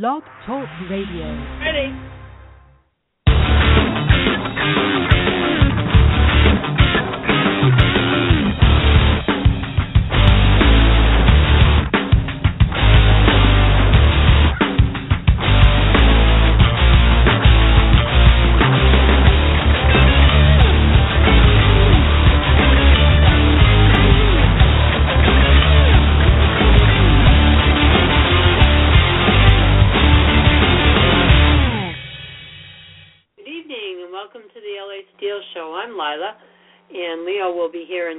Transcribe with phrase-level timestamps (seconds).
[0.00, 1.26] Blog Talk Radio.
[1.60, 1.92] Ready.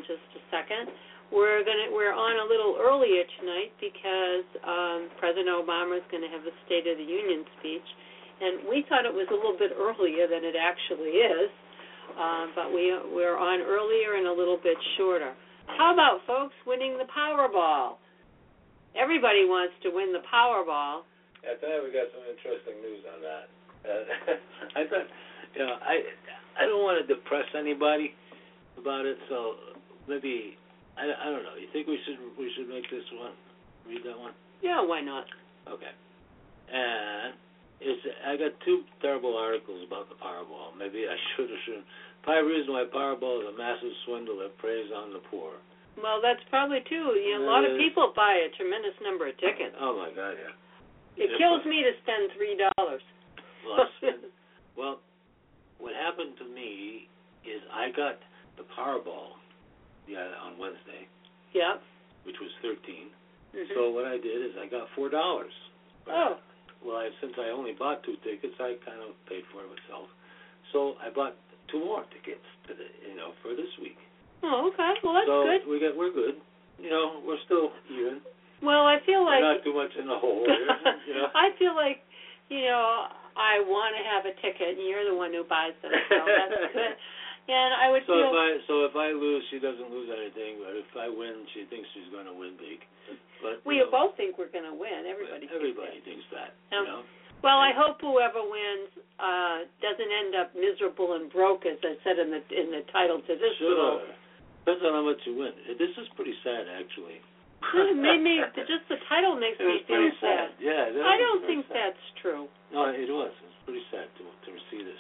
[0.08, 0.92] Just a second.
[1.34, 6.30] We're gonna we're on a little earlier tonight because um, President Obama is going to
[6.30, 7.88] have a State of the Union speech,
[8.38, 11.50] and we thought it was a little bit earlier than it actually is,
[12.14, 15.34] uh, but we we're on earlier and a little bit shorter.
[15.66, 17.98] How about folks winning the Powerball?
[18.94, 21.08] Everybody wants to win the Powerball.
[21.42, 23.46] Yeah, tonight we got some interesting news on that.
[23.84, 24.04] Uh,
[24.80, 25.08] I thought,
[25.56, 25.96] you know, I
[26.62, 28.14] I don't want to depress anybody
[28.78, 29.74] about it, so
[30.08, 30.58] maybe
[30.98, 31.56] I, I don't know.
[31.60, 33.34] You think we should we should make this one?
[33.88, 34.34] Read that one.
[34.62, 35.26] Yeah, why not?
[35.68, 35.92] Okay.
[36.72, 37.34] And
[37.82, 40.72] it's I got two terrible articles about the Powerball.
[40.78, 41.86] Maybe I should or shouldn't.
[42.26, 45.60] Five reasons why Powerball is a massive swindle that preys on the poor.
[46.00, 47.14] Well, that's probably true.
[47.20, 49.76] You know, a lot of Uh, people buy a tremendous number of tickets.
[49.78, 50.56] Oh my God, yeah.
[51.20, 53.04] It yeah, kills but- me to spend three dollars.
[53.64, 53.88] Well,
[54.78, 54.96] well,
[55.80, 57.08] what happened to me
[57.46, 58.18] is I got
[58.58, 59.38] the Powerball
[60.08, 61.08] yeah, on Wednesday,
[61.54, 61.82] Yep.
[62.26, 63.10] which was 13
[63.54, 63.70] Mhm.
[63.76, 65.54] So what I did is I got four dollars.
[66.08, 66.38] oh,
[66.84, 70.10] Well, I, since I only bought two tickets, I kind of paid for it myself.
[70.74, 71.36] So I bought
[71.70, 73.98] two more tickets to the, you know, for this week.
[74.44, 74.94] oh, okay.
[75.04, 75.68] Well, that's so good.
[75.70, 76.42] we got we're good.
[76.82, 78.20] You know, we're still even.
[78.62, 80.44] Well, I feel we're like not too much in the hole.
[80.46, 80.68] Here,
[81.08, 81.30] you know.
[81.36, 82.02] I feel like
[82.50, 85.92] you know I want to have a ticket, and you're the one who buys them,
[86.10, 86.96] so that's good.
[87.44, 90.64] And I would So feel if I so if I lose, she doesn't lose anything.
[90.64, 92.80] But if I win, she thinks she's going to win big.
[93.44, 95.04] But we know, both think we're going to win.
[95.04, 95.44] Everybody.
[95.52, 96.08] thinks everybody that.
[96.08, 96.56] thinks that.
[96.72, 97.02] Um, you know.
[97.44, 102.16] Well, I hope whoever wins uh doesn't end up miserable and broke, as I said
[102.16, 104.00] in the in the title to this little.
[104.08, 104.16] Sure.
[104.64, 105.52] Depends on how much you win.
[105.76, 107.20] This is pretty sad, actually.
[107.76, 108.40] It made me
[108.72, 110.56] just the title makes It me feel sad.
[110.56, 110.64] sad.
[110.64, 110.88] Yeah.
[110.96, 111.92] that I don't think sad.
[111.92, 112.48] that's true.
[112.72, 113.36] No, it was.
[113.44, 115.00] It's pretty sad to to see this,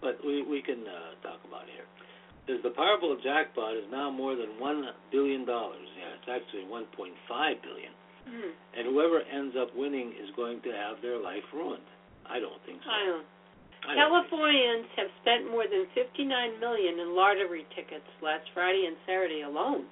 [0.00, 1.88] but we we can uh, talk about it here.
[2.48, 5.84] Is the Powerball jackpot is now more than one billion dollars.
[5.98, 7.92] Yeah, it's actually one point five billion.
[8.28, 8.52] Hmm.
[8.76, 11.84] And whoever ends up winning is going to have their life ruined.
[12.28, 12.88] I don't think so.
[12.92, 13.24] I don't.
[13.84, 14.36] I don't think so.
[14.36, 16.28] Californians have spent more than 59
[16.60, 19.88] million in lottery tickets last Friday and Saturday alone.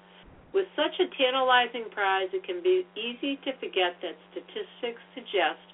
[0.53, 5.65] With such a tantalizing prize, it can be easy to forget that statistics suggest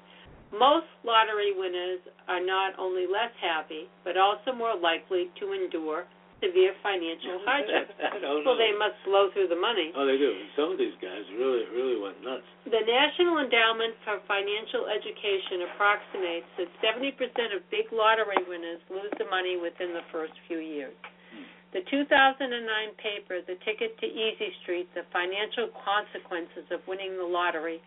[0.52, 6.04] most lottery winners are not only less happy, but also more likely to endure
[6.42, 7.86] severe financial hardship.
[8.02, 8.60] I don't Well, know.
[8.60, 9.94] they must blow through the money.
[9.94, 10.34] Oh, they do.
[10.58, 12.42] Some of these guys really, really went nuts.
[12.66, 17.14] The National Endowment for Financial Education approximates that 70%
[17.54, 20.94] of big lottery winners lose the money within the first few years.
[21.72, 22.52] The 2009
[23.00, 27.80] paper, The Ticket to Easy Street The Financial Consequences of Winning the Lottery,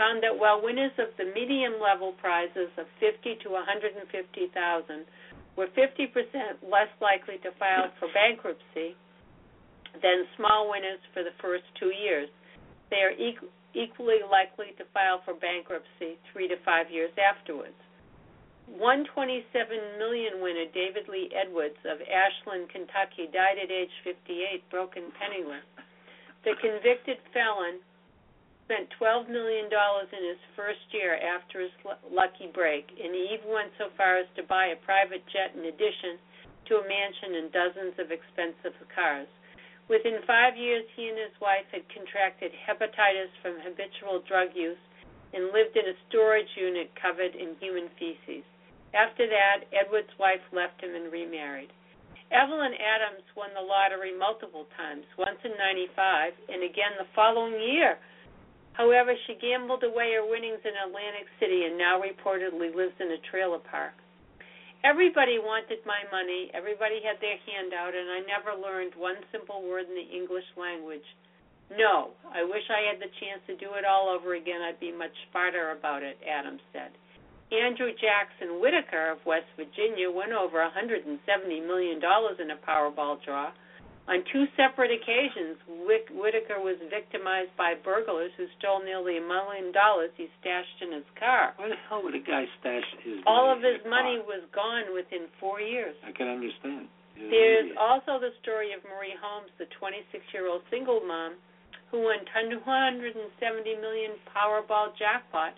[0.00, 4.00] found that while winners of the medium level prizes of 50 to 150,000
[5.60, 6.08] were 50%
[6.64, 8.96] less likely to file for bankruptcy
[10.00, 12.32] than small winners for the first two years,
[12.88, 17.78] they are equal equally likely to file for bankruptcy three to five years afterwards.
[18.66, 19.46] 127
[19.94, 25.62] million winner David Lee Edwards of Ashland, Kentucky, died at age 58, broken penniless.
[26.42, 27.78] The convicted felon
[28.70, 33.50] spent $12 million in his first year after his lu- lucky break, and he even
[33.50, 36.22] went so far as to buy a private jet in addition
[36.70, 39.26] to a mansion and dozens of expensive cars.
[39.90, 44.78] Within five years, he and his wife had contracted hepatitis from habitual drug use
[45.34, 48.46] and lived in a storage unit covered in human feces.
[48.94, 51.74] After that, Edward's wife left him and remarried.
[52.30, 57.98] Evelyn Adams won the lottery multiple times, once in 95 and again the following year.
[58.80, 63.20] However, she gambled away her winnings in Atlantic City and now reportedly lives in a
[63.28, 63.92] trailer park.
[64.80, 69.60] Everybody wanted my money, everybody had their hand out, and I never learned one simple
[69.68, 71.04] word in the English language.
[71.76, 74.64] No, I wish I had the chance to do it all over again.
[74.64, 76.88] I'd be much smarter about it, Adams said.
[77.52, 81.20] Andrew Jackson Whitaker of West Virginia won over $170
[81.68, 83.52] million in a Powerball draw
[84.10, 85.54] On two separate occasions,
[85.86, 90.90] Wick- Whitaker was victimized by burglars who stole nearly a million dollars he stashed in
[90.90, 91.54] his car.
[91.56, 94.26] Where the hell would a guy stash his All of his money car?
[94.26, 95.94] was gone within four years.
[96.02, 96.88] I can understand.
[97.16, 101.36] An There's also the story of Marie Holmes, the 26-year-old single mom
[101.94, 103.14] who won 270
[103.78, 105.54] million Powerball jackpot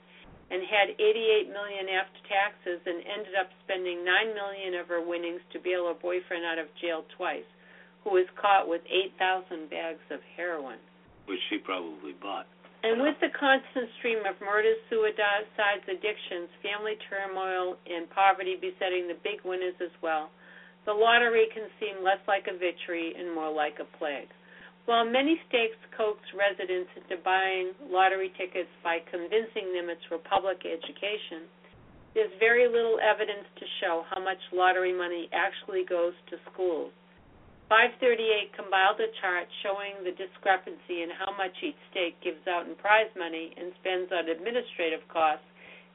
[0.51, 5.41] and had 88 million after taxes and ended up spending 9 million of her winnings
[5.53, 7.47] to bail her boyfriend out of jail twice,
[8.05, 10.79] who was caught with 8,000 bags of heroin.
[11.27, 12.47] which she probably bought.
[12.83, 19.15] And with the constant stream of murders, suicides, addictions, family turmoil, and poverty besetting the
[19.23, 20.35] big winners as well,
[20.85, 24.27] the lottery can seem less like a victory and more like a plague.
[24.91, 30.67] While many states coax residents into buying lottery tickets by convincing them it's for public
[30.67, 31.47] education,
[32.19, 36.91] there's very little evidence to show how much lottery money actually goes to schools.
[37.73, 42.77] 538 compiled a chart showing the discrepancy in how much each state gives out in
[42.77, 45.49] prize money and spends on administrative costs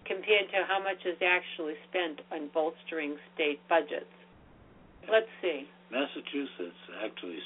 [0.10, 4.10] compared to how much is actually spent on bolstering state budgets.
[5.06, 5.70] Let's see.
[5.94, 7.38] Massachusetts actually,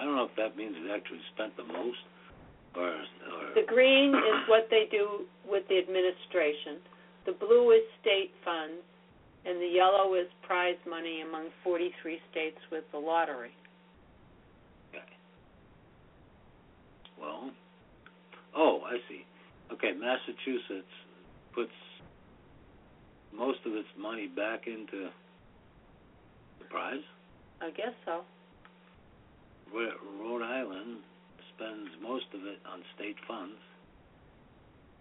[0.00, 2.00] I don't know if that means it actually spent the most,
[2.72, 6.80] or or The green is what they do with the administration.
[7.28, 8.80] The blue is state funds,
[9.44, 11.92] and the yellow is prize money among 43
[12.32, 13.52] states with the lottery.
[17.20, 17.50] Well,
[18.56, 19.24] oh, I see.
[19.72, 20.92] Okay, Massachusetts
[21.54, 21.72] puts
[23.32, 25.08] most of its money back into
[26.58, 27.02] the prize.
[27.60, 28.22] I guess so.
[29.72, 30.98] Where Rhode Island
[31.54, 33.58] spends most of it on state funds.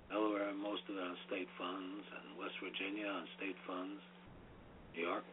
[0.10, 4.02] Delaware most of it on state funds, and West Virginia on state funds.
[4.94, 5.26] New York,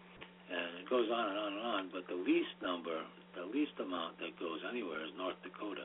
[0.49, 1.83] and it goes on and on and on.
[1.93, 3.05] But the least number,
[3.37, 5.85] the least amount that goes anywhere is North Dakota.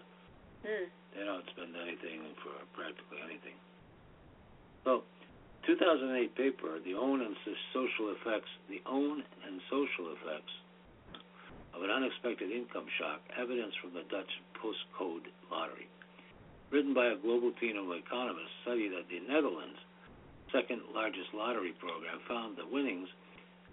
[0.65, 0.89] Hmm.
[1.13, 3.53] They don't spend anything for practically anything.
[4.83, 5.05] So,
[5.65, 7.37] 2008 paper, the own and
[7.73, 10.53] social effects, the own and social effects
[11.73, 15.87] of an unexpected income shock, evidence from the Dutch postcode lottery.
[16.71, 19.77] Written by a global team of economists, study that the Netherlands'
[20.51, 23.09] second largest lottery program found that winnings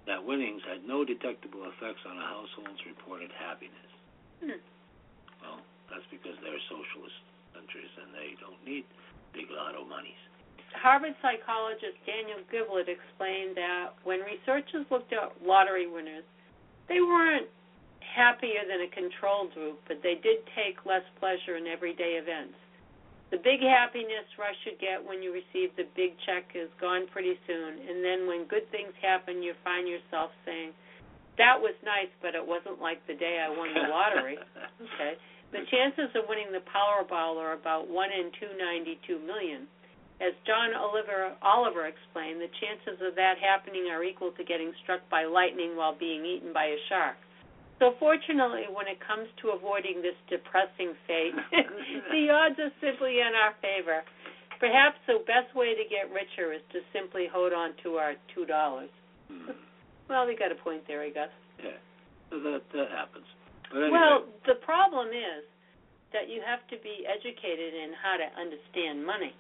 [0.06, 3.90] that winnings had no detectable effects on a household's reported happiness.
[4.42, 4.58] Hmm.
[5.38, 5.60] Well,
[5.92, 7.20] that's because they're socialist
[7.52, 8.88] countries and they don't need
[9.36, 10.16] big lotto monies.
[10.72, 16.24] Harvard psychologist Daniel Gilbert explained that when researchers looked at lottery winners,
[16.88, 17.48] they weren't
[18.00, 22.56] happier than a control group, but they did take less pleasure in everyday events.
[23.32, 27.40] The big happiness rush you get when you receive the big check is gone pretty
[27.48, 30.76] soon, and then when good things happen, you find yourself saying,
[31.40, 34.36] That was nice, but it wasn't like the day I won the lottery.
[34.96, 35.16] Okay.
[35.52, 39.69] The chances of winning the Powerball are about 1 in 292 million.
[40.16, 45.04] As John Oliver, Oliver explained, the chances of that happening are equal to getting struck
[45.12, 47.20] by lightning while being eaten by a shark.
[47.82, 51.34] So, fortunately, when it comes to avoiding this depressing fate,
[52.14, 54.06] the odds are simply in our favor.
[54.62, 58.46] Perhaps the best way to get richer is to simply hold on to our $2.
[58.46, 59.50] Hmm.
[60.08, 61.34] Well, they got a point there, I guess.
[61.58, 61.82] Yeah,
[62.31, 63.26] that that happens.
[63.72, 65.44] Anyway, Well, the problem is
[66.12, 69.32] that you have to be educated in how to understand money.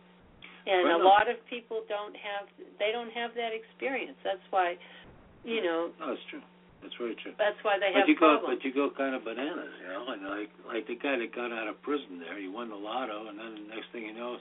[0.64, 2.46] And a lot of people don't have
[2.78, 4.16] they don't have that experience.
[4.22, 4.78] That's why
[5.44, 6.40] you know, no, it's true.
[6.80, 7.34] That's very true.
[7.38, 8.58] that's why they But have you go, problems.
[8.58, 10.06] but you go kind of bananas, you know.
[10.14, 13.26] And like, like the guy that got out of prison there, he won the lotto,
[13.26, 14.38] and then the next thing you know,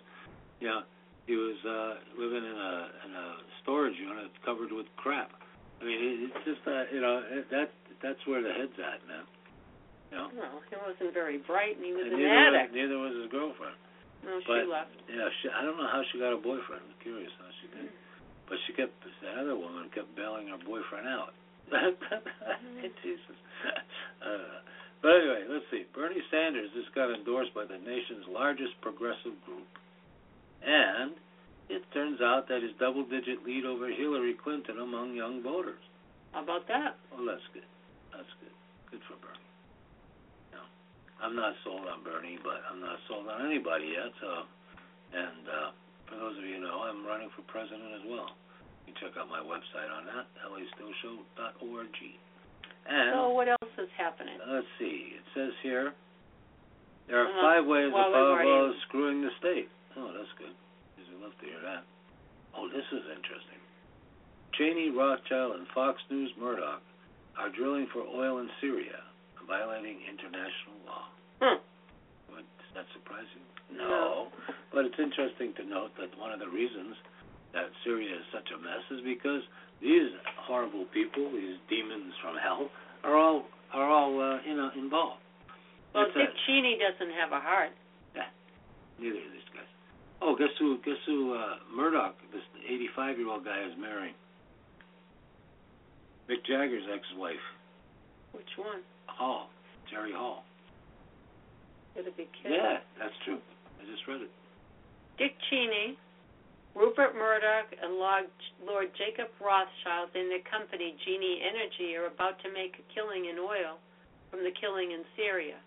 [0.61, 0.81] you know,
[1.25, 2.73] he was uh living in a
[3.05, 3.27] in a
[3.65, 5.33] storage unit covered with crap.
[5.81, 9.25] I mean, it, it's just uh, you know, that that's where the head's at, man.
[10.11, 10.27] Know.
[10.35, 12.71] well, he wasn't very bright and he was And an neither was, addict.
[12.75, 13.77] neither was his girlfriend.
[14.27, 14.91] No, she but- left.
[15.07, 16.83] Yeah, she, I don't know how she got a boyfriend.
[16.83, 17.89] I'm curious how she did.
[18.51, 21.31] But she kept the other woman kept bailing her boyfriend out.
[23.03, 23.37] Jesus.
[24.21, 24.61] Uh,
[25.01, 25.81] but anyway, let's see.
[25.97, 29.65] Bernie Sanders just got endorsed by the nation's largest progressive group,
[30.61, 31.13] and
[31.69, 35.81] it turns out that his double-digit lead over Hillary Clinton among young voters.
[36.33, 36.97] How about that?
[37.09, 37.65] Well, that's good.
[38.13, 38.53] That's good.
[38.93, 39.41] Good for Bernie.
[41.21, 44.09] I'm not sold on Bernie, but I'm not sold on anybody yet.
[44.19, 44.29] So,
[45.13, 45.69] and uh,
[46.09, 48.33] for those of you who know, I'm running for president as well.
[48.87, 51.97] You can check out my website on that, lasteelshow.org.
[52.89, 54.37] And So what else is happening?
[54.49, 55.13] let's see.
[55.15, 55.93] It says here
[57.07, 57.41] there are Uh-huh.
[57.41, 59.69] five ways Well, of, already- uh, screwing the state.
[59.97, 60.55] Oh, that's good.
[60.97, 61.83] I'd love to hear that.
[62.57, 63.59] Oh, this is interesting.
[64.53, 66.81] Cheney, Rothschild, and Fox News Murdoch
[67.37, 69.03] are drilling for oil in Syria,
[69.51, 71.05] violating international law.
[71.43, 71.59] Hmm.
[72.31, 73.43] What, does that surprise you?
[73.75, 74.31] No.
[74.71, 76.95] But it's interesting to note that one of the reasons
[77.51, 79.43] that Syria is such a mess is because
[79.83, 80.07] these
[80.47, 82.71] horrible people, these demons from hell,
[83.03, 83.43] are all
[83.75, 85.19] are all uh, you know involved.
[85.93, 87.75] Well, It's Dick a- Cheney doesn't have a heart.
[88.15, 88.31] Yeah,
[88.99, 89.67] neither of these guys.
[90.21, 90.77] Oh, guess who?
[90.85, 91.33] Guess who?
[91.35, 92.43] Uh, Murdoch, this
[92.95, 94.13] 85-year-old guy, is marrying.
[96.29, 97.43] Mick Jagger's ex-wife,
[98.31, 98.79] Which one?
[99.21, 99.53] Hall,
[99.85, 100.41] Jerry Hall.
[101.93, 102.57] It'll be kidding.
[102.57, 103.37] Yeah, that's true.
[103.77, 104.33] I just read it.
[105.21, 105.93] Dick Cheney,
[106.73, 108.33] Rupert Murdoch, and Lord,
[108.65, 113.37] Lord Jacob Rothschild and their company, Genie Energy, are about to make a killing in
[113.37, 113.77] oil
[114.33, 115.61] from the killing in Syria.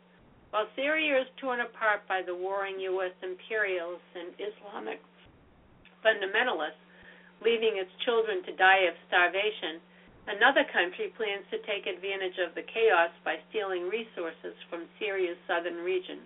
[0.50, 3.14] While Syria is torn apart by the warring U.S.
[3.22, 4.98] imperialists and Islamic
[6.02, 6.82] fundamentalists,
[7.38, 9.78] leaving its children to die of starvation,
[10.26, 15.82] another country plans to take advantage of the chaos by stealing resources from Syria's southern
[15.84, 16.20] region.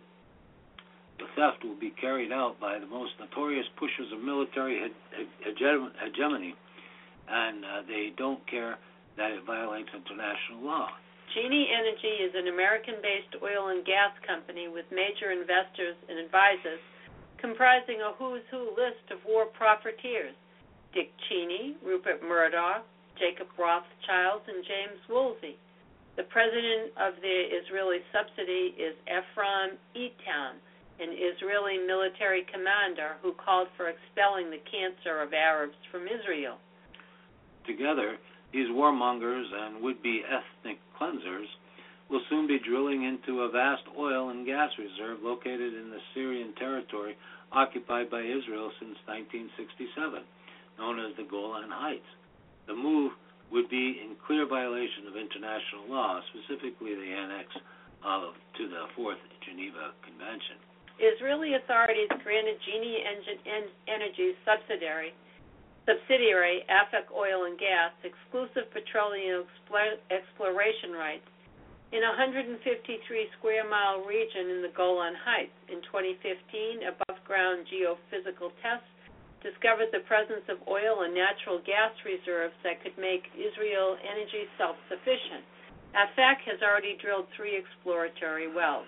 [1.19, 5.50] The theft will be carried out by the most notorious pushers of military he- he-
[5.50, 6.55] hege- hegemony,
[7.26, 8.78] and uh, they don't care
[9.17, 10.95] that it violates international law.
[11.35, 16.81] Genie Energy is an American based oil and gas company with major investors and advisors
[17.37, 20.35] comprising a who's who list of war profiteers
[20.95, 22.87] Dick Cheney, Rupert Murdoch,
[23.18, 25.58] Jacob Rothschild, and James Woolsey.
[26.16, 30.58] The president of the Israeli subsidy is Ephraim Eitam,
[30.98, 36.58] an Israeli military commander who called for expelling the cancer of Arabs from Israel.
[37.66, 38.18] Together,
[38.52, 41.46] these warmongers and would-be ethnic cleansers
[42.10, 46.54] will soon be drilling into a vast oil and gas reserve located in the Syrian
[46.54, 47.16] territory
[47.52, 50.22] occupied by Israel since 1967,
[50.78, 52.17] known as the Golan Heights.
[52.68, 53.16] The move
[53.50, 57.48] would be in clear violation of international law, specifically the annex
[58.04, 60.60] of to the Fourth Geneva Convention.
[61.00, 63.00] Israeli authorities granted Genie
[63.88, 65.16] Energy subsidiary,
[65.87, 71.25] subsidiary Afek Oil and Gas exclusive petroleum explo- exploration rights
[71.96, 72.60] in a 153
[73.38, 75.56] square mile region in the Golan Heights.
[75.72, 78.92] In 2015, above ground geophysical tests
[79.42, 84.76] discovered the presence of oil and natural gas reserves that could make Israel energy self
[84.88, 85.45] sufficient.
[85.95, 88.87] Afek has already drilled three exploratory wells.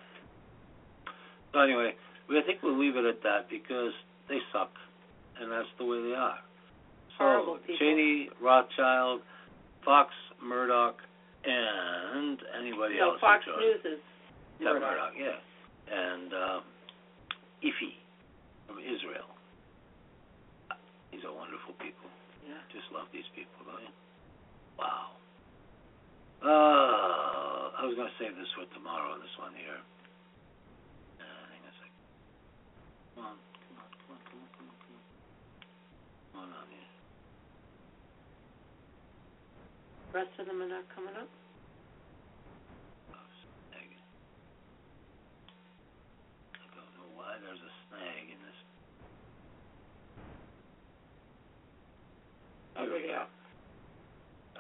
[1.53, 1.95] So anyway,
[2.29, 3.93] I think we'll leave it at that because
[4.29, 4.71] they suck,
[5.41, 6.39] and that's the way they are.
[7.19, 7.59] So.
[7.79, 9.21] Cheney, Rothschild,
[9.85, 10.11] Fox,
[10.43, 10.97] Murdoch,
[11.45, 13.21] and anybody No, else.
[13.21, 14.01] Fox News is
[14.61, 14.91] Yeah, Murdoch.
[14.91, 16.63] Murdoch, yeah, and um,
[17.61, 17.97] Effi
[18.67, 19.29] from Israel.
[21.13, 22.09] These are wonderful people.
[22.47, 22.59] Yeah.
[22.73, 23.93] Just love these people, don't you?
[24.79, 25.19] Wow.
[26.41, 29.19] Uh, I was gonna save this for tomorrow.
[29.21, 29.77] This one here.
[31.21, 32.01] Uh, hang on a second.
[33.15, 35.05] Come on, come on, come on, come on, come on, come on.
[36.33, 36.91] Come on on here.
[40.17, 41.29] Rest of them are not coming up.
[43.13, 43.21] Oh.
[46.57, 48.61] I don't know why there's a snag in this.
[52.81, 53.25] Oh, Here we there they go.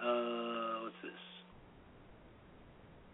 [0.00, 1.22] Uh, what's this?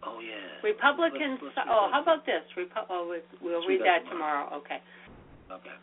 [0.03, 0.35] Oh yeah.
[0.63, 1.39] Republicans.
[1.41, 2.43] Let's- let's oh, how about this?
[2.55, 4.51] Repu- oh, we- we'll Let's read read that that tomorrow.
[4.55, 4.79] Okay.
[5.51, 5.75] Okay.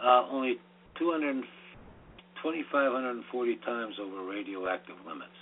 [0.00, 0.58] Uh, only
[0.98, 1.44] 200,
[2.42, 5.32] 2,540 times over radioactive limits.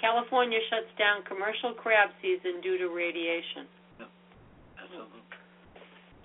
[0.00, 3.66] California shuts down commercial crab season due to radiation.
[3.98, 5.22] That's something.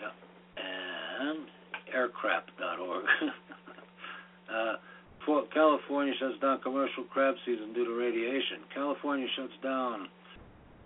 [0.01, 0.09] Yeah.
[0.57, 1.45] And
[1.93, 3.05] aircraft.org.
[4.49, 4.75] uh,
[5.53, 8.63] California shuts down commercial crab season due to radiation.
[8.73, 10.07] California shuts down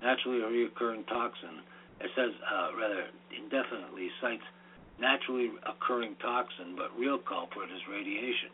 [0.02, 1.62] naturally reoccurring toxin.
[2.02, 4.46] It says, uh, rather, indefinitely cites
[5.00, 8.50] naturally occurring toxin, but real culprit is radiation.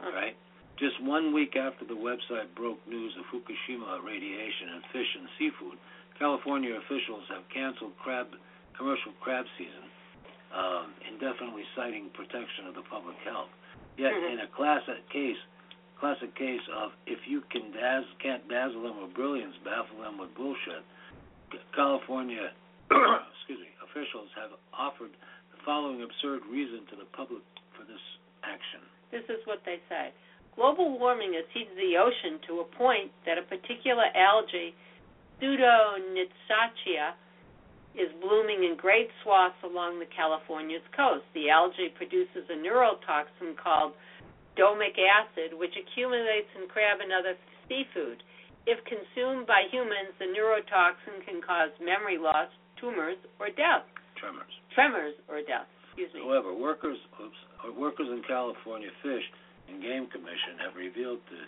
[0.00, 0.32] All right.
[0.78, 5.76] Just one week after the website broke news of Fukushima radiation in fish and seafood,
[6.18, 8.28] California officials have canceled crab
[8.76, 9.90] commercial crab season,
[10.54, 13.50] um, indefinitely citing protection of the public health.
[13.98, 14.32] Yet, Mhm.
[14.32, 15.38] in a classic case,
[15.98, 20.32] classic case of if you can dazz, can't dazzle them with brilliance, baffle them with
[20.34, 20.84] bullshit,
[21.74, 22.52] California,
[22.90, 25.10] excuse me, officials have offered
[25.50, 28.00] the following absurd reason to the public for this
[28.44, 28.80] action.
[29.10, 30.12] This is what they say.
[30.54, 34.74] Global warming has heated the ocean to a point that a particular algae,
[35.40, 37.14] Pseudo-nitzschia,
[37.94, 41.24] is blooming in great swaths along the California's coast.
[41.34, 43.94] The algae produces a neurotoxin called
[44.58, 47.34] domoic acid, which accumulates in crab and other
[47.68, 48.22] seafood.
[48.66, 53.86] if consumed by humans, the neurotoxin can cause memory loss, tumors, or death.
[54.20, 54.52] Tremors.
[54.74, 55.64] Tremors or death.
[55.88, 56.20] Excuse me.
[56.20, 57.40] However, workers oops,
[57.78, 59.24] workers in California Fish
[59.70, 61.38] and Game Commission have revealed to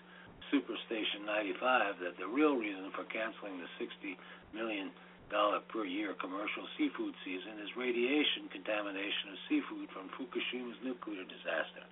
[0.48, 4.16] Superstation 95 that the real reason for canceling the 60
[4.54, 11.22] million dollar per year commercial seafood season is radiation contamination of seafood from Fukushima's nuclear
[11.22, 11.86] disaster.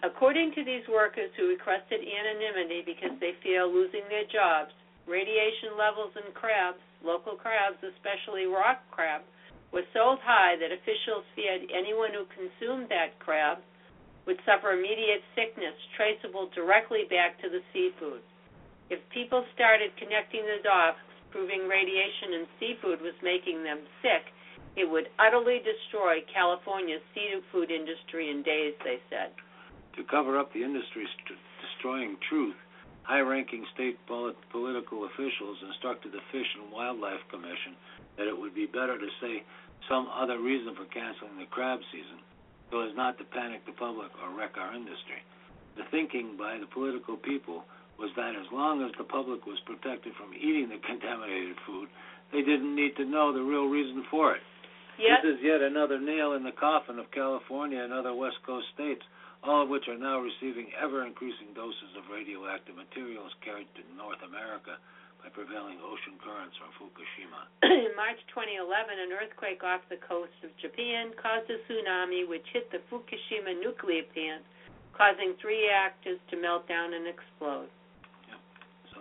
[0.00, 4.72] According to these workers who requested anonymity because they fear losing their jobs,
[5.04, 9.20] radiation levels in crabs, local crabs, especially rock crab,
[9.68, 13.60] was so high that officials feared anyone who consumed that crab
[14.24, 18.24] would suffer immediate sickness traceable directly back to the seafood.
[18.88, 24.32] If people started connecting the dots, proving radiation in seafood was making them sick,
[24.76, 29.34] it would utterly destroy California's seafood industry in days, they said.
[29.96, 32.54] To cover up the industry's st- destroying truth,
[33.02, 37.74] high ranking state polit- political officials instructed the Fish and Wildlife Commission
[38.16, 39.42] that it would be better to say
[39.88, 42.20] some other reason for canceling the crab season
[42.70, 45.24] so as not to panic the public or wreck our industry.
[45.76, 47.64] The thinking by the political people
[47.98, 51.88] was that as long as the public was protected from eating the contaminated food,
[52.32, 54.42] they didn't need to know the real reason for it.
[54.98, 58.66] Yet, This is yet another nail in the coffin of California and other West Coast
[58.74, 59.02] states,
[59.46, 64.18] all of which are now receiving ever increasing doses of radioactive materials carried to North
[64.26, 64.74] America
[65.22, 67.46] by prevailing ocean currents from Fukushima.
[67.86, 72.66] in March 2011, an earthquake off the coast of Japan caused a tsunami which hit
[72.74, 74.42] the Fukushima nuclear plant,
[74.98, 77.70] causing three reactors to melt down and explode.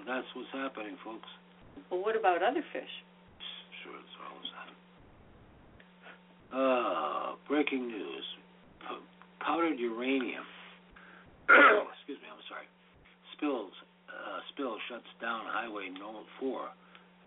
[0.08, 1.28] That's what's happening, folks.
[1.92, 2.94] Well, what about other fish?
[3.84, 4.76] Sure, it's all the same.
[6.56, 8.24] Uh, breaking news.
[8.88, 9.06] P-
[9.44, 10.44] powdered uranium.
[11.92, 12.68] excuse me, I'm sorry.
[13.36, 13.74] Spills.
[14.08, 16.70] Uh, spill shuts down Highway No 4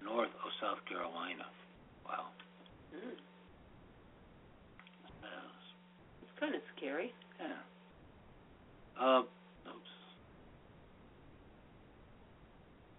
[0.02, 1.44] north of South Carolina.
[2.06, 2.26] Wow.
[2.96, 3.14] Mm,
[5.22, 5.30] Yes.
[6.22, 7.12] it's kind of scary.
[7.38, 7.52] Yeah.
[8.98, 9.20] Uh,
[9.68, 9.92] oops.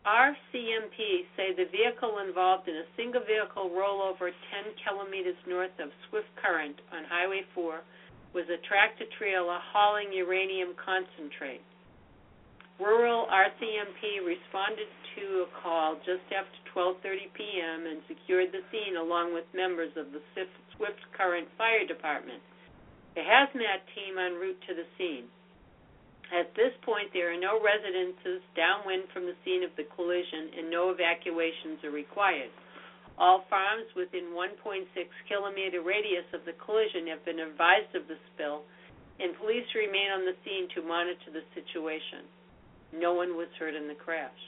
[0.02, 6.30] RCMP say the vehicle involved in a single vehicle rollover 10 kilometers north of Swift
[6.42, 7.82] Current on Highway 4
[8.34, 11.62] was a tractor trailer hauling uranium concentrate.
[12.82, 17.86] Rural RCMP responded to a call just after 12:30 p.m.
[17.86, 22.42] and secured the scene along with members of the Swift Current Fire Department.
[23.18, 25.30] A hazmat team en route to the scene.
[26.32, 30.72] At this point, there are no residences downwind from the scene of the collision and
[30.72, 32.50] no evacuations are required.
[33.20, 34.88] All farms within 1.6
[35.28, 38.64] kilometer radius of the collision have been advised of the spill,
[39.20, 42.24] and police remain on the scene to monitor the situation.
[42.96, 44.40] No one was hurt in the crash.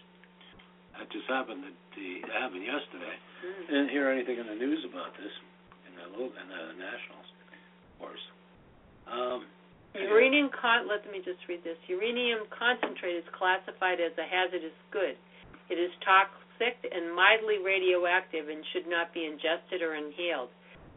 [0.96, 1.68] That just happened.
[1.68, 3.16] At the, that happened yesterday.
[3.44, 3.68] Mm.
[3.68, 5.36] Didn't hear anything in the news about this
[5.84, 8.26] in the in the nationals, of course.
[9.06, 9.46] Um,
[9.94, 11.78] Uranium con- let me just read this.
[11.88, 15.14] Uranium concentrate is classified as a hazardous good.
[15.70, 20.50] It is toxic and mildly radioactive and should not be ingested or inhaled.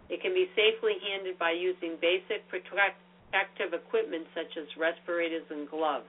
[0.08, 6.08] It can be safely handled by using basic protective equipment such as respirators and gloves.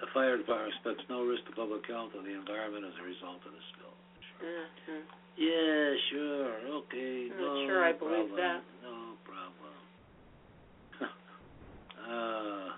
[0.00, 3.44] The fire department expects no risk to public health or the environment as a result
[3.44, 3.92] of the spill.
[4.40, 5.04] Mhm.
[5.36, 7.30] Yeah, sure, okay.
[7.30, 8.62] I'm not sure I believe problem, that.
[8.82, 9.79] No problem.
[12.10, 12.68] Uh,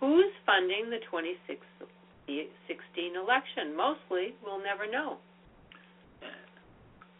[0.00, 3.74] Who's funding the 2016 election?
[3.76, 5.16] Mostly, we'll never know.
[6.22, 6.28] yeah.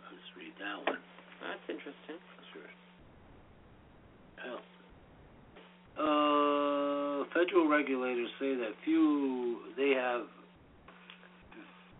[0.04, 1.00] Let's read that one.
[1.42, 2.18] That's interesting.
[2.52, 2.70] Sure.
[5.96, 10.26] Uh, federal regulators say that few they have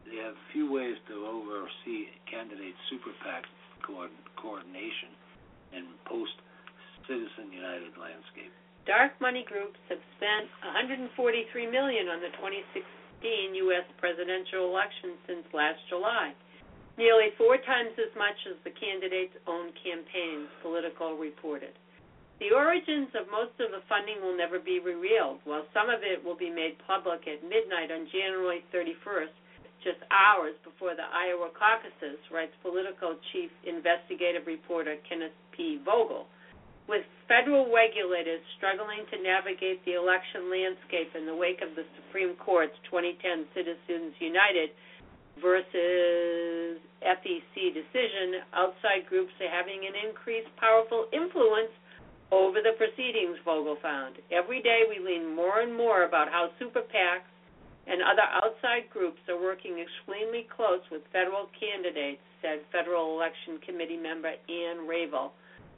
[0.05, 3.45] they have few ways to oversee candidate super PAC
[3.87, 5.09] coord- coordination
[5.73, 6.35] and post
[7.09, 8.53] Citizen United landscape.
[8.85, 11.09] Dark money groups have spent 143
[11.73, 13.89] million on the 2016 U.S.
[13.97, 16.37] presidential election since last July,
[17.01, 20.53] nearly four times as much as the candidates' own campaigns.
[20.61, 21.73] Politico reported.
[22.45, 26.21] The origins of most of the funding will never be revealed, while some of it
[26.21, 29.33] will be made public at midnight on January 31st,
[29.81, 35.81] just hours before the Iowa caucuses, writes Politico chief investigative reporter Kenneth P.
[35.81, 36.29] Vogel.
[36.85, 42.37] With federal regulators struggling to navigate the election landscape in the wake of the Supreme
[42.37, 44.71] Court's 2010 Citizens United
[45.41, 51.73] versus FEC decision, outside groups are having an increased powerful influence
[52.31, 54.17] over the proceedings, Vogel found.
[54.31, 57.29] Every day we learn more and more about how super PACs
[57.87, 64.01] and other outside groups are working extremely close with federal candidates, said Federal Election Committee
[64.01, 65.33] member Ann Ravel.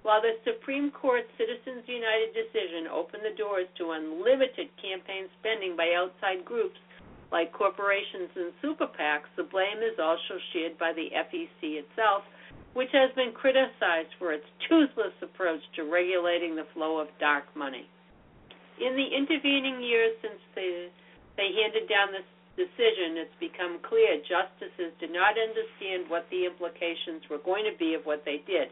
[0.07, 5.99] While the Supreme Court's Citizens United decision opened the doors to unlimited campaign spending by
[5.99, 6.79] outside groups
[7.35, 12.23] like corporations and super PACs, the blame is also shared by the FEC itself,
[12.79, 17.91] which has been criticized for its toothless approach to regulating the flow of dark money.
[18.79, 20.87] In the intervening years since they,
[21.35, 27.27] they handed down this decision, it's become clear justices did not understand what the implications
[27.27, 28.71] were going to be of what they did.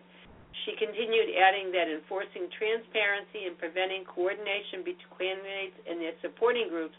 [0.62, 6.94] She continued, adding that enforcing transparency and preventing coordination between candidates and their supporting groups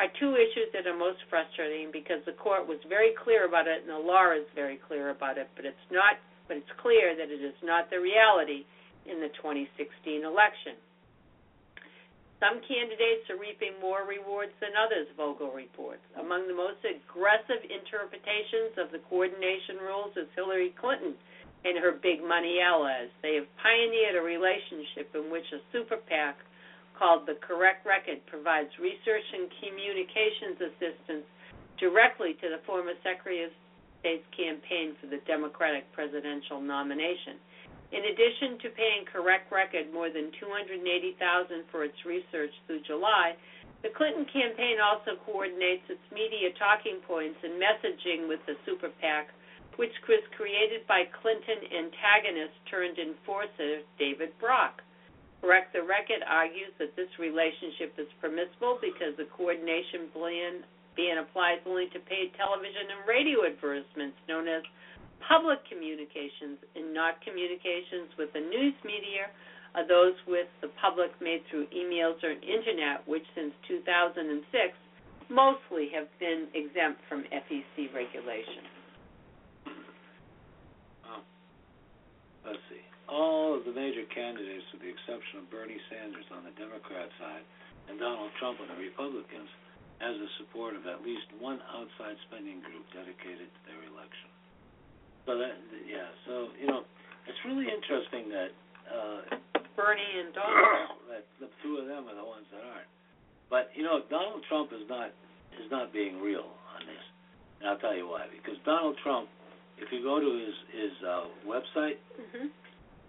[0.00, 3.84] are two issues that are most frustrating because the court was very clear about it
[3.84, 6.16] and the law is very clear about it, but it's not
[6.48, 8.62] but it's clear that it is not the reality
[9.02, 10.78] in the 2016 election.
[12.38, 16.04] Some candidates are reaping more rewards than others, Vogel reports.
[16.14, 21.18] Among the most aggressive interpretations of the coordination rules is Hillary Clinton
[21.64, 23.08] and her big money allies.
[23.22, 26.36] They have pioneered a relationship in which a super PAC
[26.98, 31.26] called the Correct Record provides research and communications assistance
[31.78, 33.52] directly to the former Secretary of
[34.00, 37.36] State's campaign for the Democratic presidential nomination.
[37.92, 40.82] In addition to paying Correct Record more than 280,000
[41.70, 43.36] for its research through July,
[43.82, 49.30] the Clinton campaign also coordinates its media talking points and messaging with the super PAC,
[49.76, 54.80] which was created by Clinton antagonist turned enforcer David Brock.
[55.40, 60.64] Correct the Record argues that this relationship is permissible because the coordination plan
[60.96, 64.64] ban applies only to paid television and radio advertisements known as
[65.28, 69.28] public communications and not communications with the news media
[69.76, 74.40] are those with the public made through emails or internet, which since 2006
[75.28, 78.64] mostly have been exempt from FEC regulation.
[82.46, 82.82] Let's see.
[83.10, 87.42] All of the major candidates, with the exception of Bernie Sanders on the Democrat side
[87.90, 89.50] and Donald Trump on the Republicans,
[90.02, 94.30] has the support of at least one outside spending group dedicated to their election.
[95.26, 96.86] So that, yeah, so you know,
[97.26, 98.50] it's really interesting that
[98.86, 99.18] uh,
[99.74, 101.02] Bernie and Donald.
[101.10, 102.90] that the two of them are the ones that aren't.
[103.50, 105.10] But you know, Donald Trump is not
[105.58, 107.06] is not being real on this,
[107.62, 108.26] and I'll tell you why.
[108.30, 109.30] Because Donald Trump,
[109.78, 112.48] if you go to his his uh, website, hmm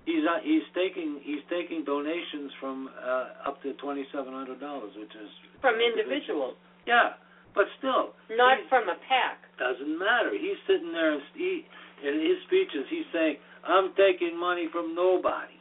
[0.07, 4.91] he's uh, he's taking he's taking donations from uh, up to twenty seven hundred dollars,
[4.95, 5.29] which is
[5.61, 6.55] From individuals,
[6.87, 7.19] yeah.
[7.55, 9.41] But still, not from a pack.
[9.57, 10.29] doesn't matter.
[10.37, 11.65] He's sitting there and he,
[12.05, 15.57] in his speeches, he's saying, "I'm taking money from nobody."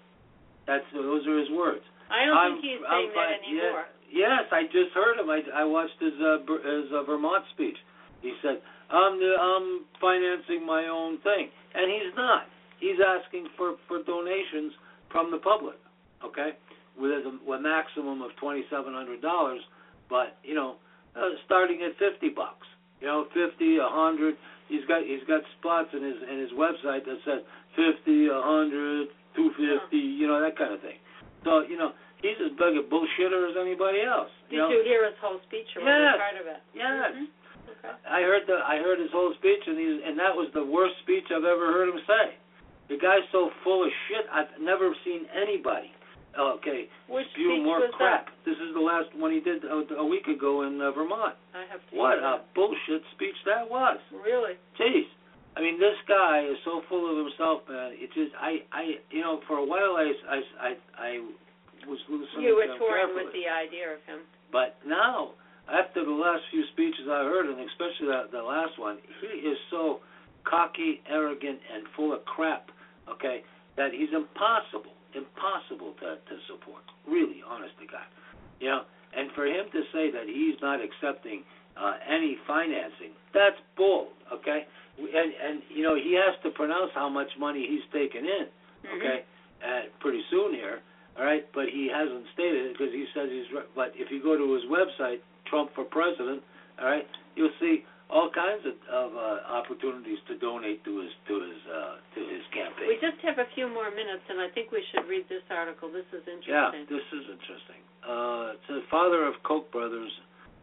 [0.68, 1.80] That's those are his words.
[2.12, 3.84] I don't I'm- think he's I'm saying that fi- anymore.
[4.12, 5.26] Yes, I just heard him.
[5.30, 7.78] I, I watched his uh, his uh, Vermont speech.
[8.22, 12.46] He said, "I'm the, I'm financing my own thing," and he's not.
[12.80, 14.72] He's asking for for donations
[15.10, 15.76] from the public.
[16.24, 16.56] Okay,
[16.98, 19.60] with a, with a maximum of twenty seven hundred dollars,
[20.08, 20.76] but you know,
[21.16, 22.66] uh, starting at fifty bucks.
[23.00, 24.36] You know, fifty, a hundred.
[24.68, 27.40] He's got he's got spots in his in his website that says
[27.76, 29.98] fifty, a hundred, two fifty.
[30.00, 30.96] You know that kind of thing.
[31.44, 31.92] So you know,
[32.24, 34.32] he's as big a bullshitter as anybody else.
[34.50, 34.70] Did you know?
[34.72, 36.16] you hear his whole speech or Yes.
[36.16, 36.60] was part of it?
[36.74, 37.12] Yes.
[37.14, 37.28] Mhm.
[38.08, 40.94] I heard the I heard his whole speech and he's and that was the worst
[41.02, 42.34] speech I've ever heard him say.
[42.88, 44.26] The guy's so full of shit.
[44.30, 45.90] I've never seen anybody.
[46.36, 48.26] Okay, Which spew more crap.
[48.28, 48.34] that?
[48.44, 51.32] This is the last one he did a, a week ago in uh, Vermont.
[51.56, 53.96] I have to What a bullshit speech that was.
[54.12, 54.52] Really?
[54.78, 55.08] Jeez.
[55.56, 57.96] I mean, this guy is so full of himself, man.
[57.96, 61.10] It just, I, I, you know, for a while I, I, I, I
[61.88, 63.24] was listening You were to him touring carefully.
[63.24, 64.20] with the idea of him.
[64.52, 65.32] But now,
[65.72, 69.58] after the last few speeches I heard, and especially that the last one, he is
[69.70, 70.00] so
[70.44, 72.70] cocky, arrogant, and full of crap.
[73.08, 73.42] Okay,
[73.76, 76.82] that he's impossible, impossible to to support.
[77.06, 78.06] Really, honest to God,
[78.60, 78.82] you know.
[79.16, 81.42] And for him to say that he's not accepting
[81.78, 84.08] uh, any financing, that's bull.
[84.32, 84.66] Okay,
[84.98, 88.46] and and you know he has to pronounce how much money he's taken in.
[88.86, 88.96] Mhm.
[88.98, 89.18] Okay,
[89.64, 90.82] uh, pretty soon here.
[91.18, 93.46] All right, but he hasn't stated it because he says he's.
[93.74, 96.42] But if you go to his website, Trump for President,
[96.78, 101.34] all right, you'll see all kinds of, of uh, opportunities to donate to his to
[101.42, 102.86] his uh, to his campaign.
[102.86, 105.90] We just have a few more minutes, and I think we should read this article.
[105.90, 106.86] This is interesting.
[106.86, 107.80] yeah, this is interesting.
[108.06, 110.10] Uh, it says father of Koch brothers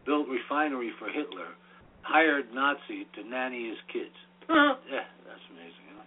[0.08, 1.52] built refinery for Hitler,
[2.00, 4.16] hired Nazi to nanny his kids.
[4.48, 4.76] Huh.
[4.92, 5.84] Yeah, that's amazing.
[5.96, 6.04] Huh?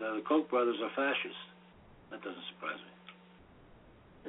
[0.00, 1.44] The, the Koch brothers are fascists.
[2.08, 2.92] That doesn't surprise me.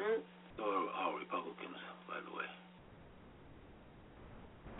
[0.03, 0.19] Mm.
[0.59, 2.47] So are all Republicans, by the way.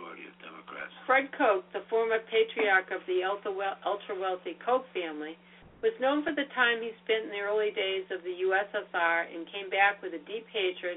[0.00, 0.96] Majority of Democrats.
[1.04, 5.36] Fred Koch, the former patriarch of the ultra-wealthy Koch family,
[5.84, 9.44] was known for the time he spent in the early days of the USSR and
[9.52, 10.96] came back with a deep hatred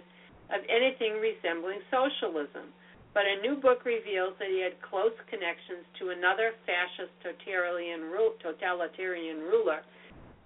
[0.55, 2.71] of anything resembling socialism.
[3.11, 9.83] But a new book reveals that he had close connections to another fascist totalitarian ruler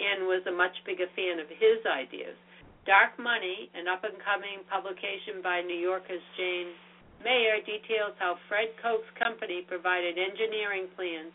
[0.02, 2.34] and was a much bigger fan of his ideas.
[2.86, 6.74] Dark Money, an up and coming publication by New Yorker's Jane
[7.24, 11.34] Mayer, details how Fred Koch's company provided engineering plans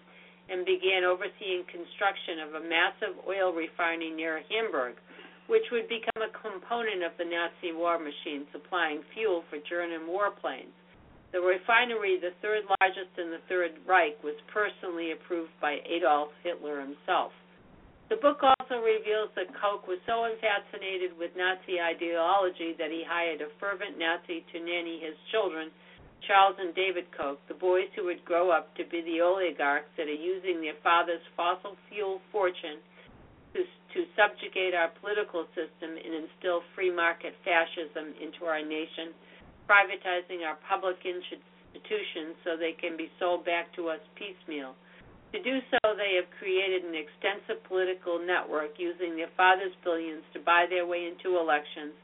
[0.50, 4.96] and began overseeing construction of a massive oil refinery near Hamburg,
[5.46, 10.74] which would become a component of the Nazi war machine supplying fuel for German warplanes.
[11.32, 16.80] The refinery, the third largest in the Third Reich, was personally approved by Adolf Hitler
[16.80, 17.32] himself.
[18.12, 23.40] The book also reveals that Koch was so fascinated with Nazi ideology that he hired
[23.40, 25.72] a fervent Nazi to nanny his children,
[26.28, 30.12] Charles and David Koch, the boys who would grow up to be the oligarchs that
[30.12, 32.84] are using their father's fossil fuel fortune
[33.56, 39.16] to, to subjugate our political system and instill free market fascism into our nation,
[39.64, 44.76] privatizing our public institutions so they can be sold back to us piecemeal.
[45.32, 50.40] To do so, they have created an extensive political network using their father's billions to
[50.40, 51.96] buy their way into elections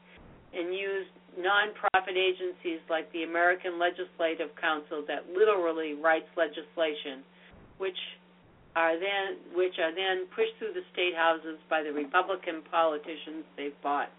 [0.49, 1.05] and use
[1.37, 7.21] nonprofit agencies like the American Legislative Council that literally writes legislation,
[7.77, 7.97] which
[8.73, 13.77] are then which are then pushed through the state houses by the Republican politicians they've
[13.85, 14.09] bought.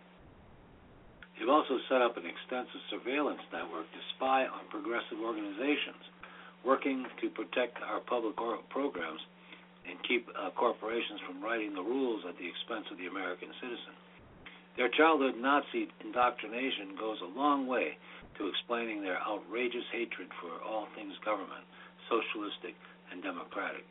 [1.35, 5.99] They've also set up an extensive surveillance network to spy on progressive organizations
[6.65, 8.37] working to protect our public
[8.69, 9.21] programs
[9.89, 13.97] and keep uh, corporations from writing the rules at the expense of the American citizen.
[14.77, 17.97] Their childhood Nazi indoctrination goes a long way
[18.39, 21.65] to explaining their outrageous hatred for all things government,
[22.09, 22.77] socialistic,
[23.11, 23.85] and democratic.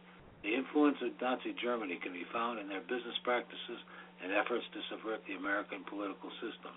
[0.43, 3.79] The influence of Nazi Germany can be found in their business practices
[4.23, 6.71] and efforts to subvert the American political system.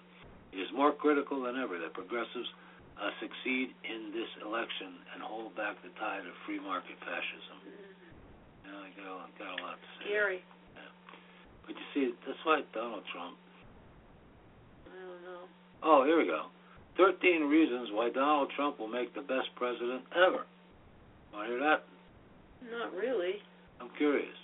[0.53, 2.51] It is more critical than ever that progressives
[3.01, 7.59] uh, succeed in this election and hold back the tide of free market fascism.
[7.65, 8.03] Mm-hmm.
[8.65, 10.05] You know, I got a, got a lot to say.
[10.09, 10.41] Scary.
[10.77, 10.93] Yeah.
[11.67, 13.37] But you see, that's why Donald Trump.
[14.87, 15.43] I don't know.
[15.83, 16.53] Oh, here we go.
[16.97, 20.45] 13 reasons why Donald Trump will make the best president ever.
[21.33, 21.85] Want to hear that?
[22.71, 23.41] Not really.
[23.81, 24.37] I'm curious.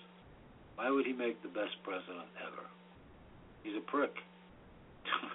[0.77, 2.65] Why would he make the best president ever?
[3.63, 4.15] He's a prick.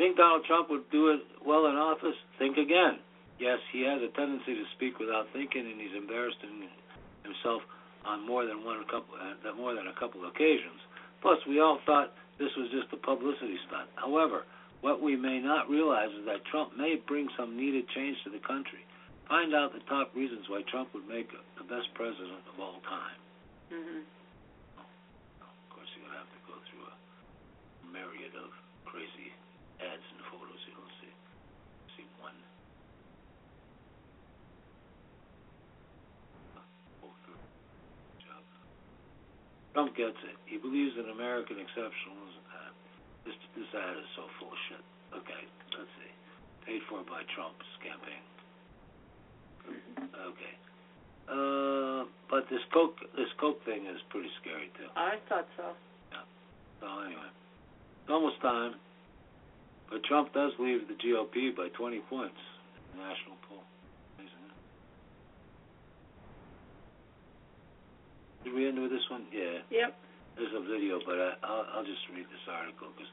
[0.00, 2.16] Think Donald Trump would do it well in office?
[2.40, 3.04] Think again.
[3.36, 6.40] Yes, he has a tendency to speak without thinking, and he's embarrassed
[7.20, 7.60] himself
[8.08, 10.80] on more than one couple, uh, more than a couple occasions.
[11.20, 13.92] Plus, we all thought this was just a publicity stunt.
[14.00, 14.48] However,
[14.80, 18.40] what we may not realize is that Trump may bring some needed change to the
[18.40, 18.80] country.
[19.28, 21.28] Find out the top reasons why Trump would make
[21.60, 23.20] the best president of all time.
[23.68, 24.00] Mm-hmm.
[25.44, 26.96] Of course, you're gonna have to go through a
[27.92, 28.48] myriad of
[28.88, 29.28] crazy
[29.80, 31.89] ads and photos, you'll see see
[32.20, 32.36] one.
[39.80, 40.36] Trump gets it.
[40.46, 42.44] He believes in American exceptionalism.
[42.52, 42.70] Uh,
[43.24, 44.84] this this ad is so full of shit.
[45.14, 46.12] Okay, let's see.
[46.66, 48.20] Paid for by Trump's campaign.
[50.12, 50.54] Okay.
[51.30, 54.90] Uh, but this Koch this Koch thing is pretty scary too.
[54.96, 55.72] I thought so.
[56.12, 56.28] Yeah.
[56.80, 57.30] So anyway,
[58.02, 58.74] it's almost time.
[59.90, 62.38] But Trump does lead the GOP by 20 points
[62.92, 63.62] in the national poll.
[68.44, 69.26] Did we end with this one?
[69.32, 69.60] Yeah.
[69.70, 69.94] Yep.
[70.36, 73.12] There's a video, but I, I'll, I'll just read this article because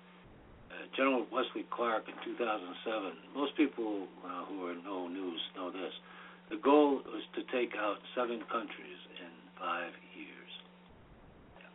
[0.72, 3.12] uh, General Wesley Clark in 2007.
[3.36, 5.92] Most people uh, who are no news know this.
[6.50, 10.52] The goal was to take out seven countries in five years.
[11.60, 11.68] Yeah.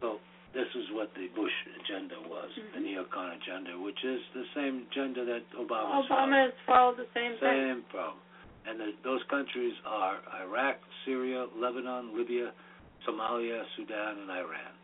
[0.00, 0.18] So
[0.52, 2.74] this is what the Bush agenda was, mm-hmm.
[2.74, 6.42] the neocon agenda, which is the same agenda that Obama Obama followed.
[6.42, 7.58] has followed the same, same thing.
[7.70, 8.18] Same problem.
[8.66, 12.52] And the, those countries are Iraq, Syria, Lebanon, Libya,
[13.06, 14.74] Somalia, Sudan, and Iran.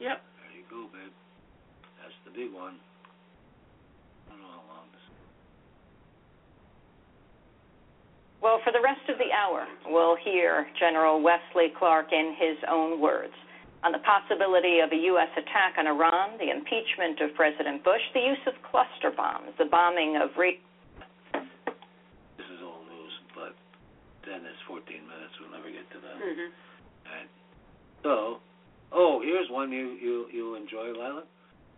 [0.00, 0.22] Yep.
[0.22, 1.12] There you go, babe.
[2.00, 2.78] That's the big one.
[4.26, 5.02] I don't know how long this.
[8.40, 13.00] Well, for the rest of the hour, we'll hear General Wesley Clark in his own
[13.00, 13.34] words
[13.86, 15.30] on the possibility of a U.S.
[15.38, 20.18] attack on Iran, the impeachment of President Bush, the use of cluster bombs, the bombing
[20.18, 20.34] of.
[20.34, 20.58] Re-
[21.30, 23.54] this is old news, but
[24.26, 25.38] then it's 14 minutes.
[25.38, 26.18] We'll never get to that.
[26.18, 26.50] Mm-hmm.
[27.06, 27.30] Right.
[28.02, 28.42] So,
[28.90, 31.22] oh, here's one you you you enjoy, Lila.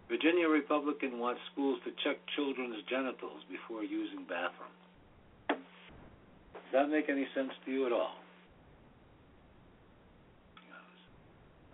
[0.09, 4.73] Virginia Republican wants schools to check children's genitals before using bathroom.
[5.53, 8.17] Does that make any sense to you at all?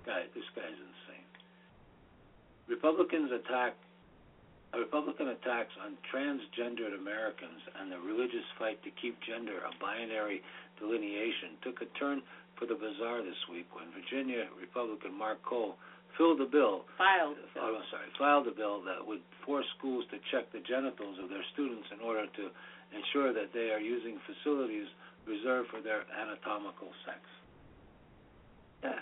[0.05, 1.29] Guy, this guy's insane.
[2.69, 3.73] Republicans attack,
[4.77, 10.43] Republican attacks on transgendered Americans and the religious fight to keep gender a binary
[10.79, 12.21] delineation took a turn
[12.59, 15.77] for the bizarre this week when Virginia Republican Mark Cole
[16.19, 17.37] filled a bill Filed.
[17.59, 21.29] oh, I'm sorry, filed a bill that would force schools to check the genitals of
[21.29, 22.45] their students in order to
[22.95, 24.87] ensure that they are using facilities
[25.27, 27.19] reserved for their anatomical sex.
[28.83, 29.01] Yeah.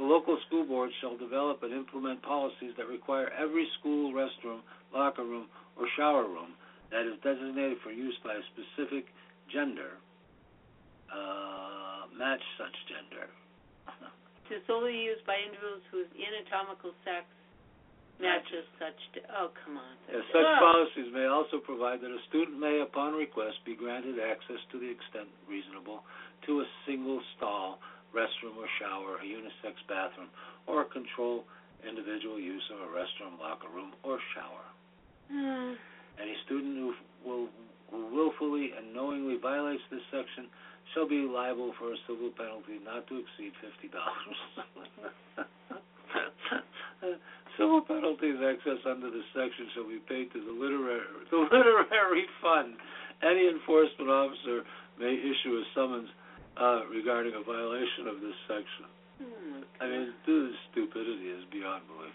[0.00, 4.64] The local school board shall develop and implement policies that require every school restroom,
[4.96, 5.44] locker room,
[5.76, 6.56] or shower room
[6.88, 9.04] that is designated for use by a specific
[9.52, 10.00] gender
[11.12, 13.28] uh, match such gender.
[14.48, 17.28] to solely used by individuals whose anatomical sex
[18.24, 19.94] matches such, d- oh, come on.
[20.08, 24.64] As such policies may also provide that a student may, upon request, be granted access
[24.72, 26.00] to the extent reasonable
[26.48, 27.84] to a single stall,
[28.14, 30.28] restroom or shower, a unisex bathroom,
[30.66, 31.44] or control
[31.86, 34.64] individual use of a restroom, locker room, or shower.
[35.30, 35.74] Hmm.
[36.20, 36.92] Any student who
[37.24, 37.48] will
[37.90, 40.46] who willfully and knowingly violates this section
[40.94, 44.38] shall be liable for a civil penalty not to exceed fifty dollars.
[47.58, 52.74] civil penalties excess under this section shall be paid to the literary the literary fund.
[53.22, 54.64] Any enforcement officer
[54.98, 56.08] may issue a summons
[56.60, 58.86] uh, regarding a violation of this section.
[59.16, 59.60] Hmm.
[59.80, 62.12] I mean, this stupidity is beyond belief.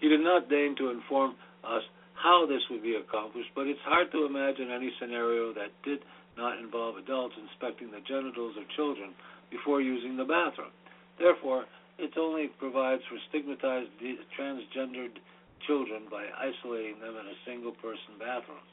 [0.00, 1.84] He did not deign to inform us
[2.16, 6.00] how this would be accomplished, but it's hard to imagine any scenario that did
[6.36, 9.12] not involve adults inspecting the genitals of children
[9.50, 10.72] before using the bathroom.
[11.18, 11.66] Therefore,
[11.98, 15.20] it only provides for stigmatized de- transgendered
[15.66, 18.64] children by isolating them in a single person bathroom,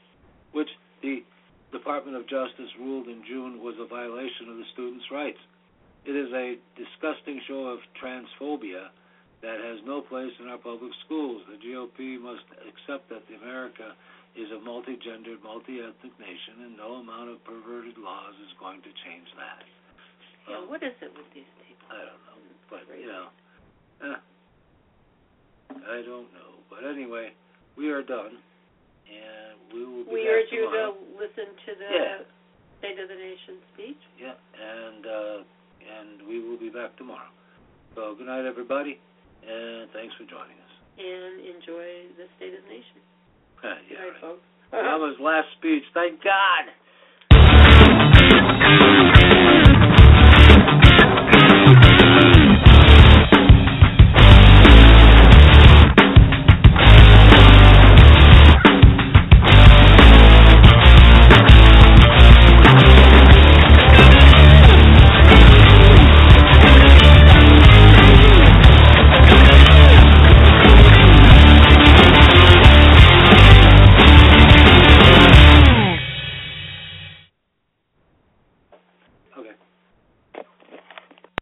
[0.52, 0.68] which
[1.02, 1.22] the
[1.72, 5.38] Department of Justice ruled in June was a violation of the students' rights.
[6.04, 8.88] It is a disgusting show of transphobia
[9.42, 11.42] that has no place in our public schools.
[11.48, 13.94] The GOP must accept that America
[14.36, 19.28] is a multi-gendered, multi-ethnic nation, and no amount of perverted laws is going to change
[19.36, 19.64] that.
[20.48, 21.88] Yeah, Um, what is it with these people?
[21.90, 22.38] I don't know,
[22.70, 23.26] but you know,
[24.02, 24.18] eh,
[25.70, 26.52] I don't know.
[26.68, 27.32] But anyway,
[27.76, 28.38] we are done,
[29.08, 29.39] and
[29.72, 30.92] we will be We urge you tomorrow.
[30.94, 32.18] to listen to the Yeah.
[32.80, 34.00] State of the Nation speech.
[34.18, 35.36] Yeah, and uh,
[35.84, 37.28] and we will be back tomorrow.
[37.94, 38.98] So good night, everybody,
[39.46, 40.72] and thanks for joining us.
[40.98, 43.00] and enjoy the State of the Nation.
[43.64, 44.20] yeah, Good night, right.
[44.20, 44.42] folks.
[44.72, 45.82] That was last speech.
[45.94, 46.70] Thank God.